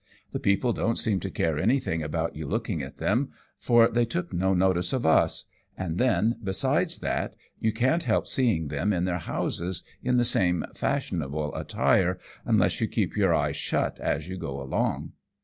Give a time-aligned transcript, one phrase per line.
[0.31, 4.33] The people don't seem to care anything about you looking at them, for they took
[4.33, 5.45] no notice of us;
[5.77, 9.83] and then, besides that, you can't help seeing them in their ANOTHER VISIT TO CAREERO'S.
[10.01, 14.37] 183 houses in the same fashionable attire unless you keep your eyes shut as you
[14.37, 15.11] go along."